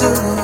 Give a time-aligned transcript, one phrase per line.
[0.00, 0.39] to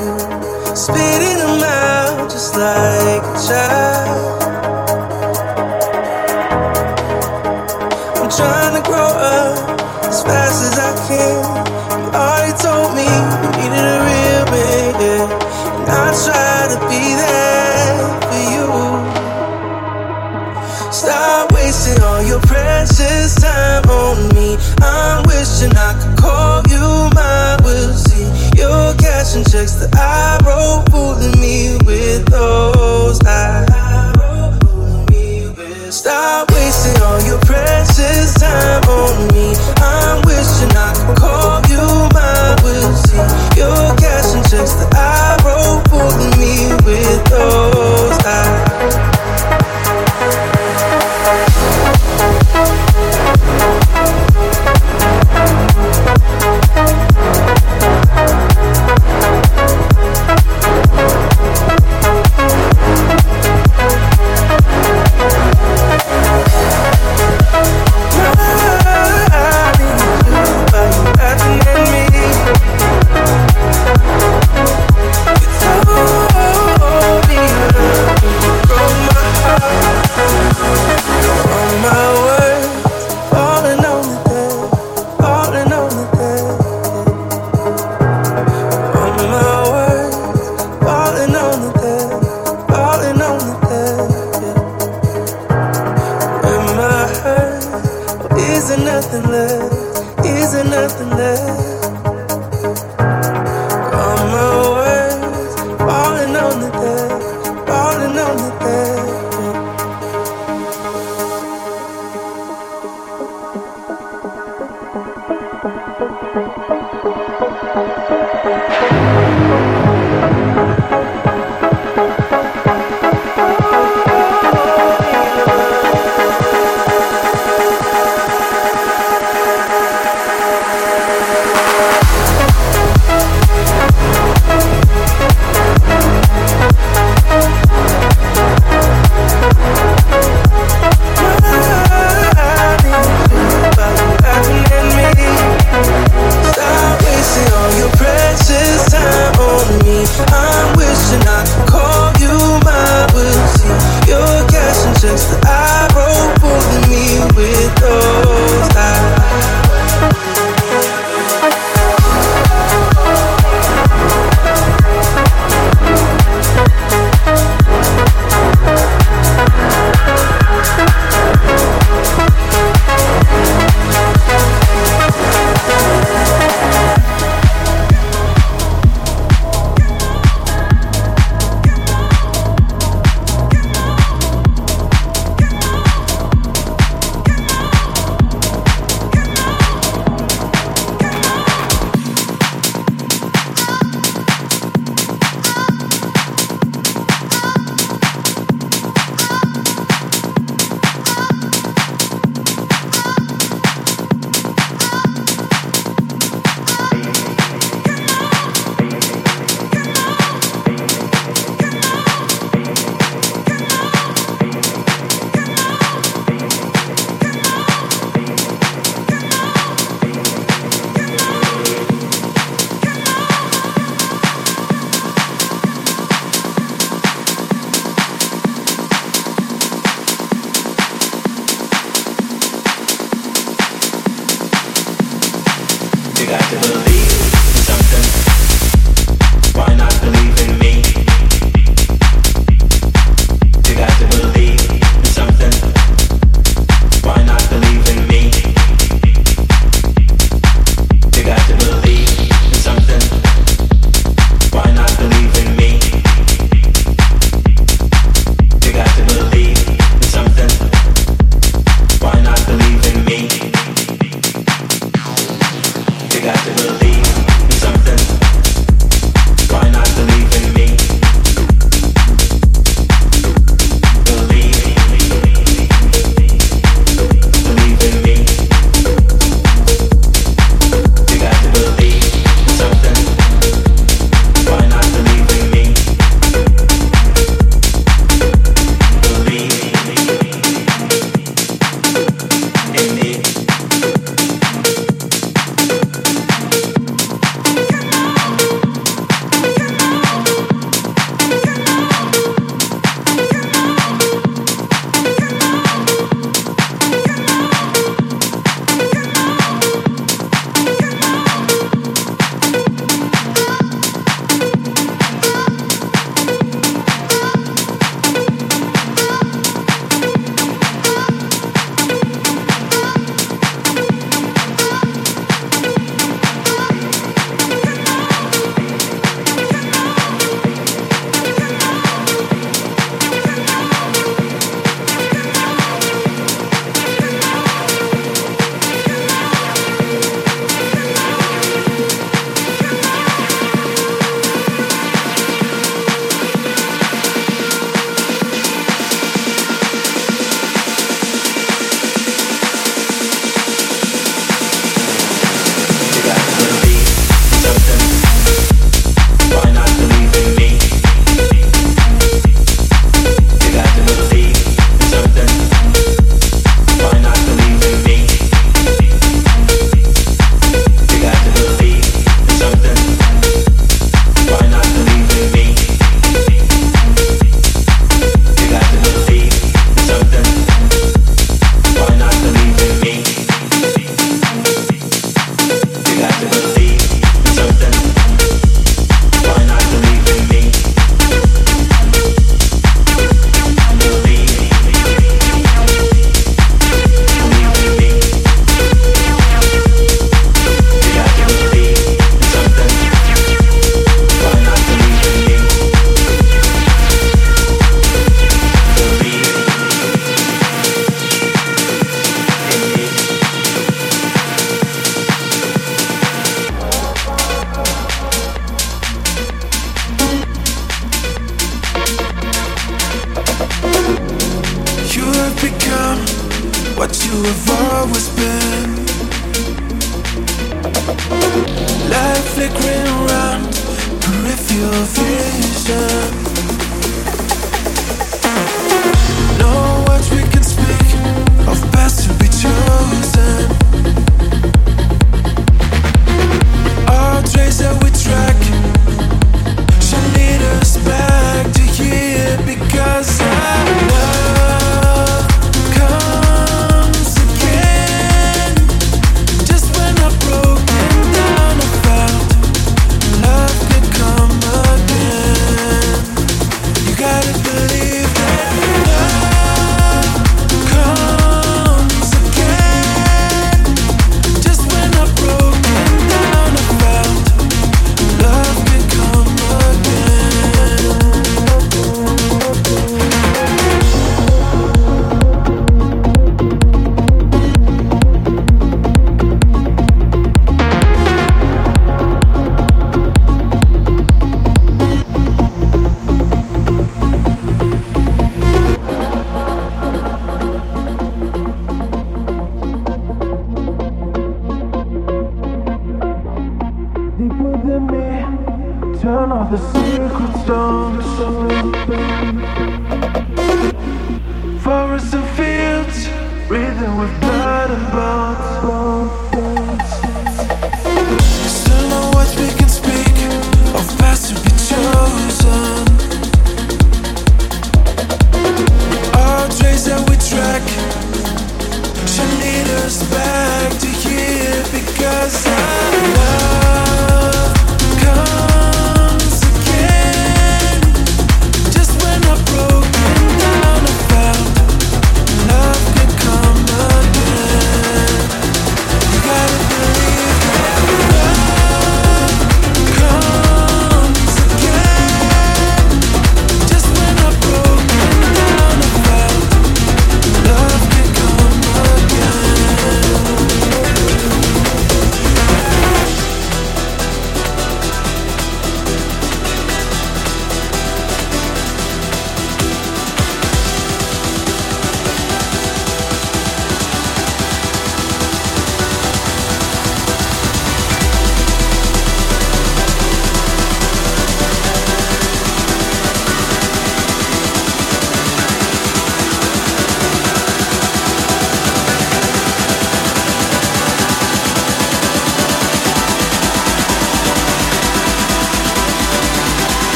[236.27, 236.76] got to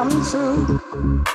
[0.00, 1.29] come true.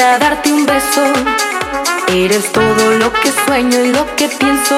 [0.00, 1.04] darte un beso.
[2.08, 4.76] Eres todo lo que sueño y lo que pienso.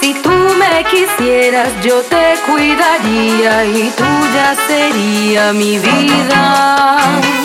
[0.00, 7.37] Si tú me quisieras, yo te cuidaría y tú ya sería mi vida.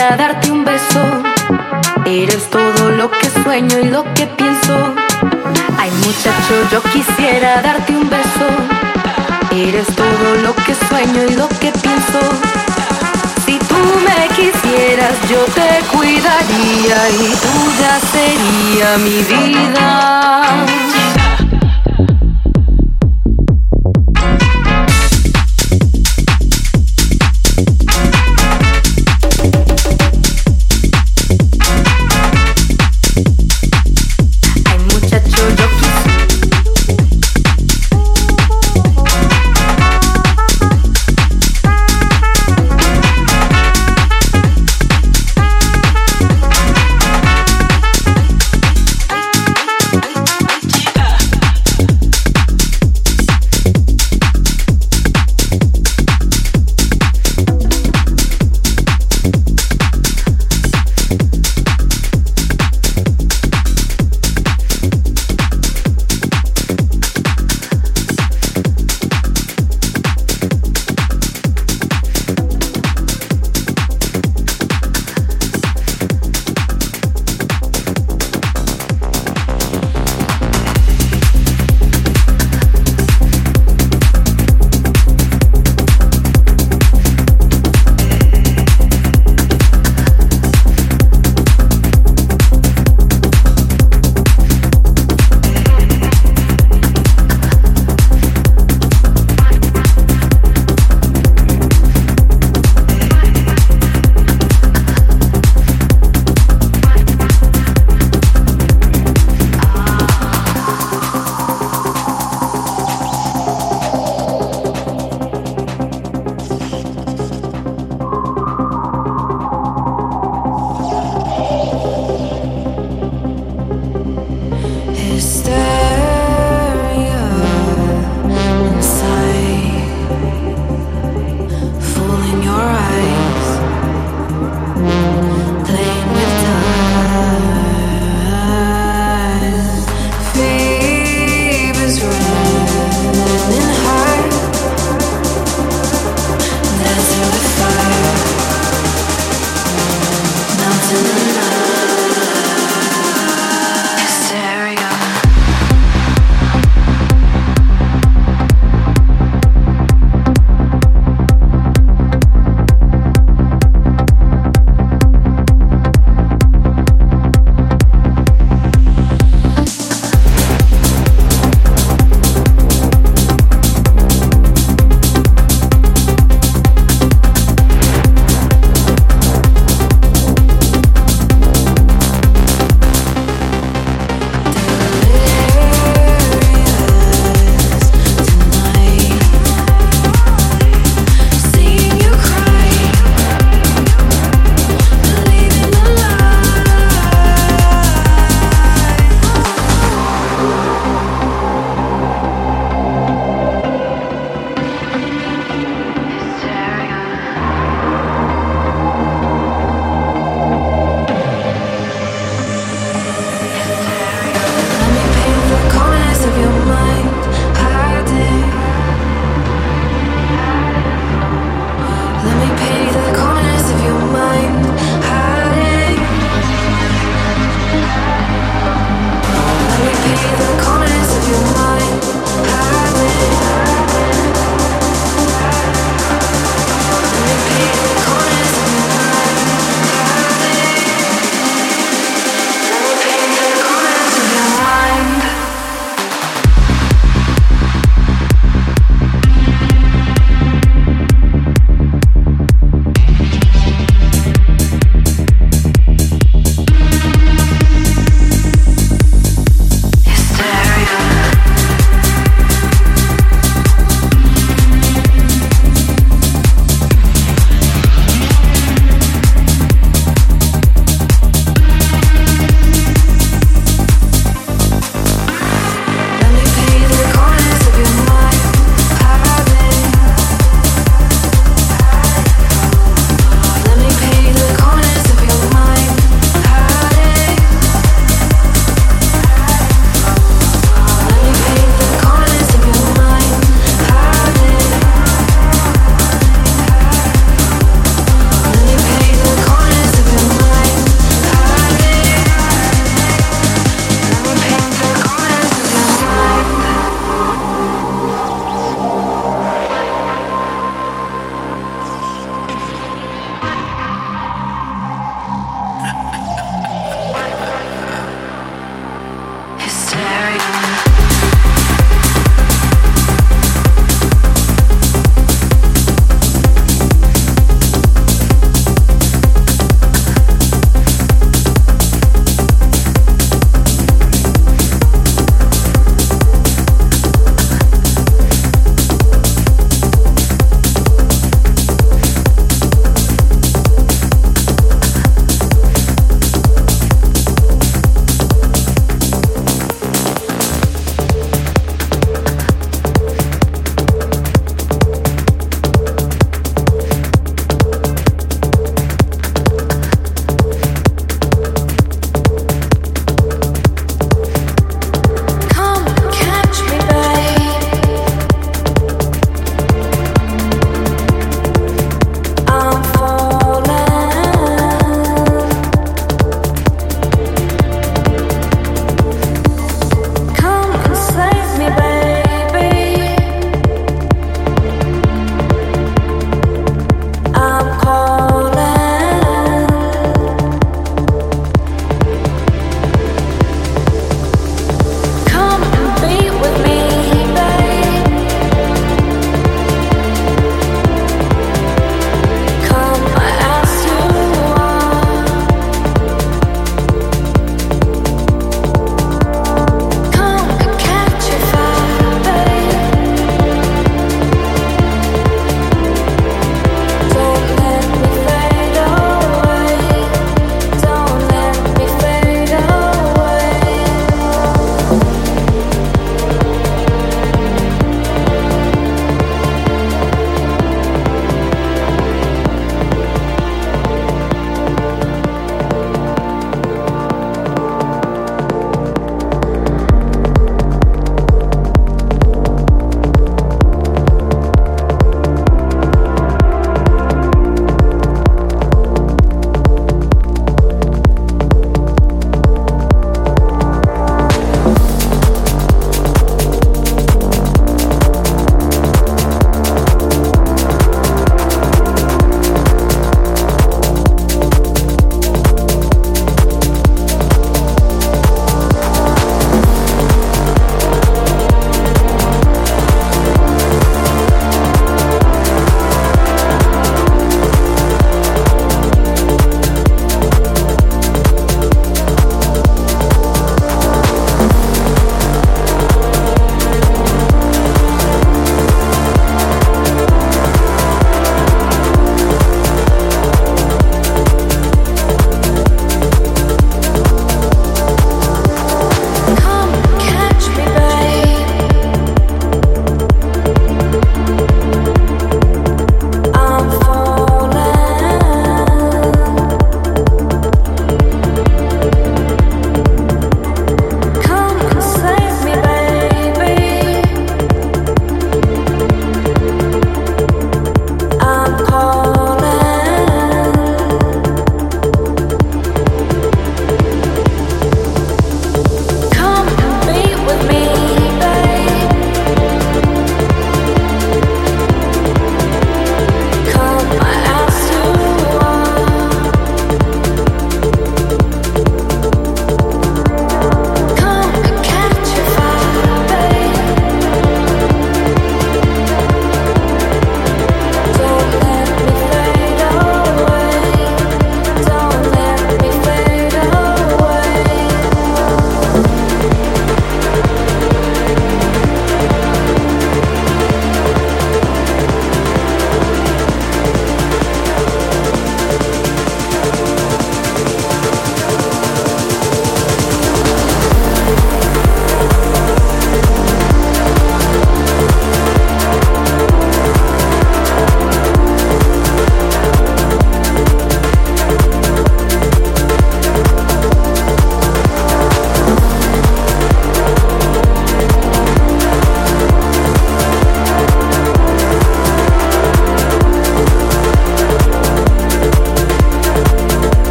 [0.00, 1.02] Quisiera darte un beso.
[2.06, 4.94] Eres todo lo que sueño y lo que pienso.
[5.78, 8.46] Ay muchacho, yo quisiera darte un beso.
[9.50, 12.20] Eres todo lo que sueño y lo que pienso.
[13.44, 20.89] Si tú me quisieras, yo te cuidaría y tú ya sería mi vida.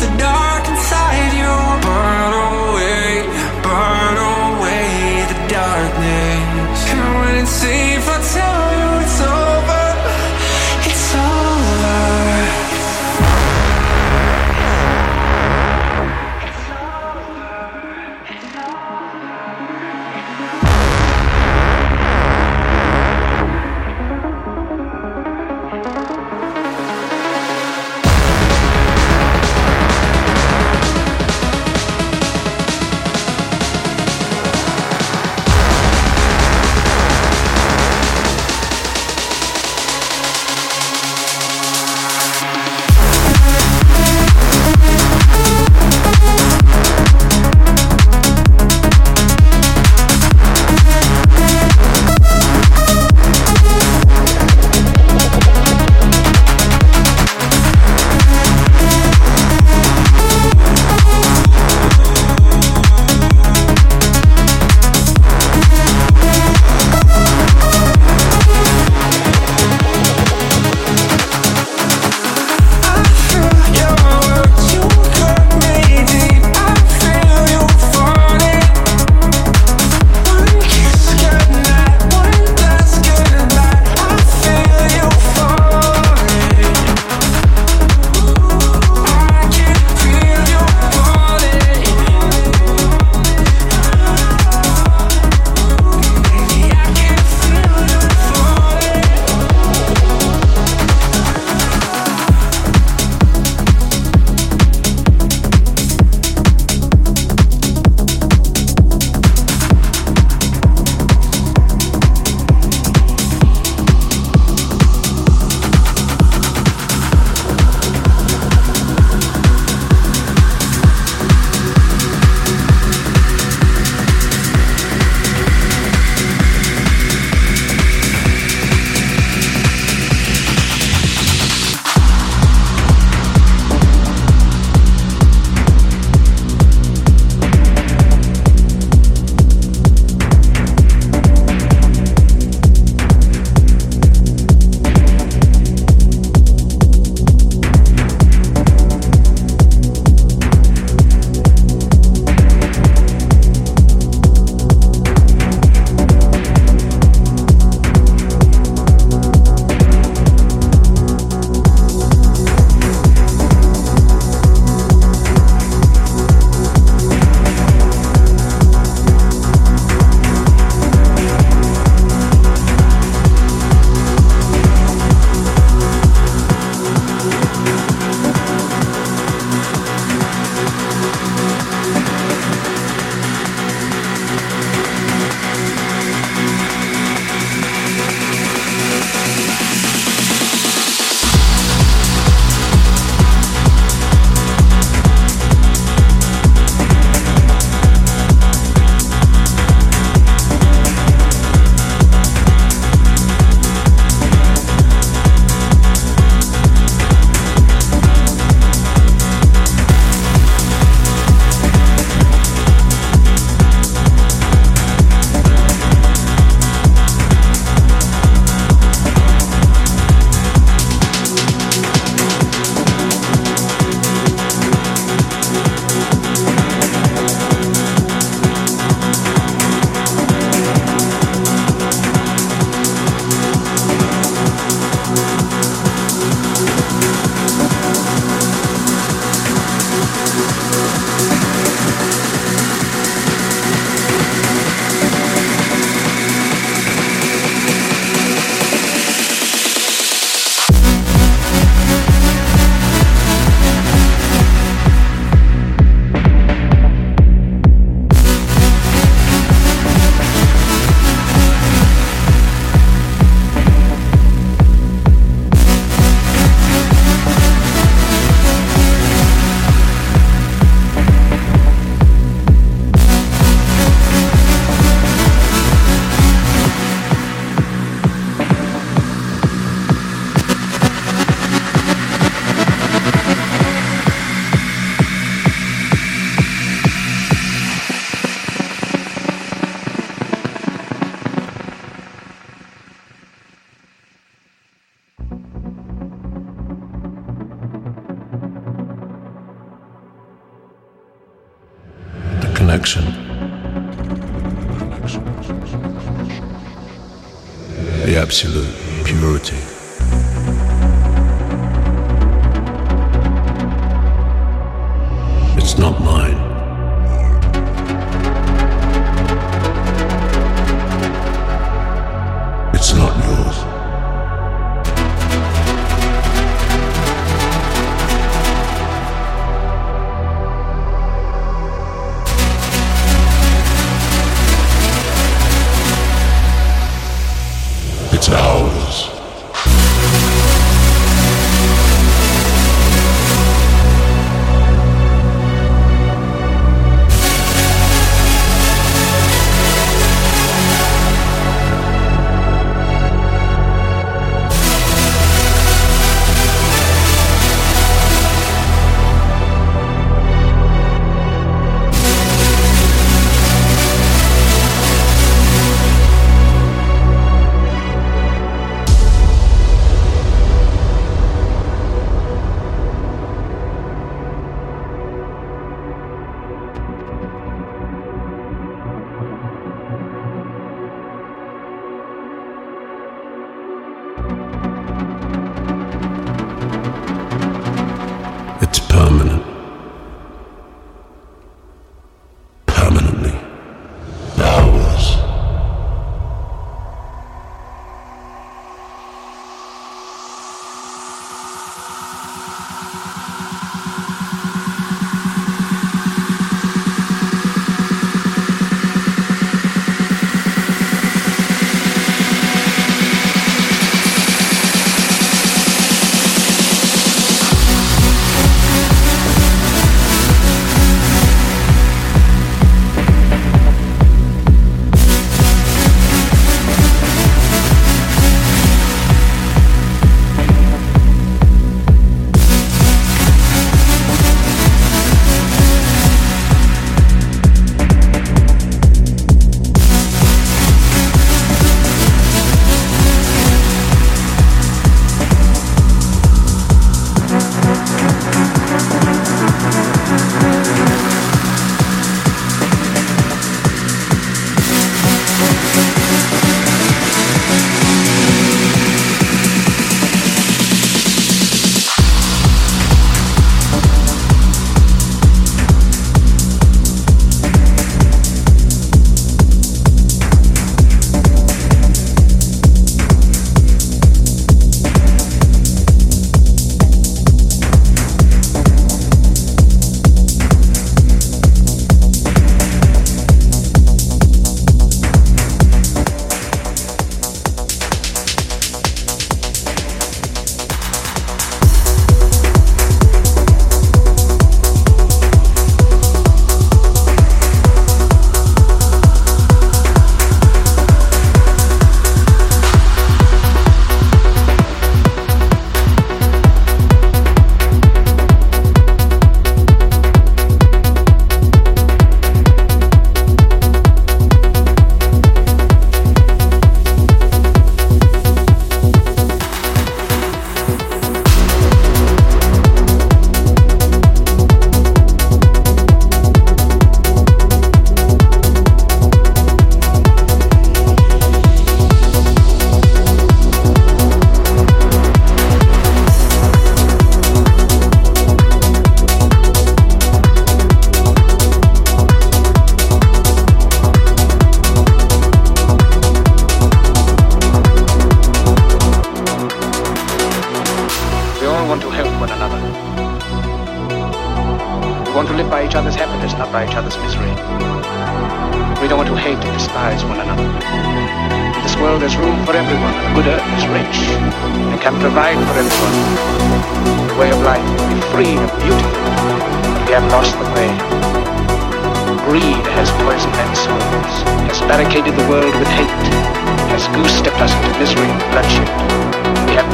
[0.00, 0.47] the dark.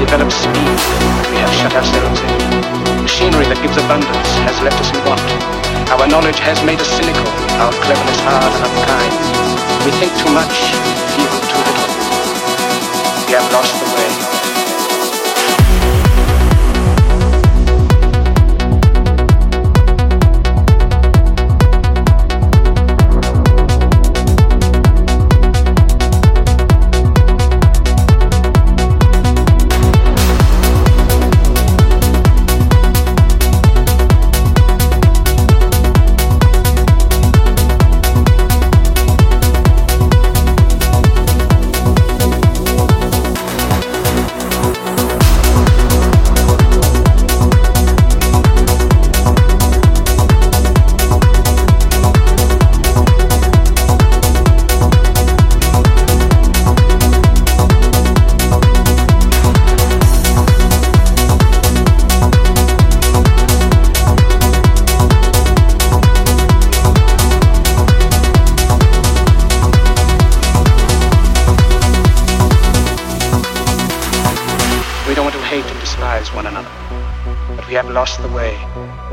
[0.05, 0.77] developed speed,
[1.33, 2.37] we have shut ourselves in.
[3.01, 5.25] Machinery that gives abundance has left us in want.
[5.97, 7.25] Our knowledge has made us cynical,
[7.57, 9.17] our cleverness hard and unkind.
[9.81, 10.53] We think too much,
[11.17, 11.89] feel too little.
[13.29, 13.84] We have lost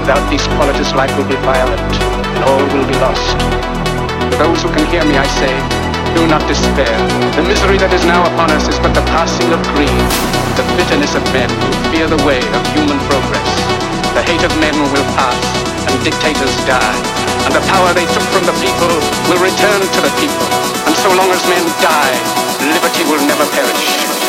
[0.00, 1.92] Without these qualities, life will be violent,
[2.34, 3.36] and all will be lost.
[4.32, 5.52] For those who can hear me, I say,
[6.16, 6.96] do not despair.
[7.36, 10.08] The misery that is now upon us is but the passing of greed,
[10.56, 13.50] the bitterness of men who fear the way of human progress.
[14.16, 15.38] The hate of men will pass,
[15.86, 16.98] and dictators die,
[17.46, 18.90] and the power they took from the people
[19.30, 20.48] will return to the people.
[20.88, 22.16] And so long as men die,
[22.72, 24.19] liberty will never perish.